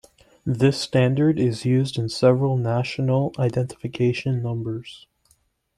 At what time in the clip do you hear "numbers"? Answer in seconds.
4.41-5.05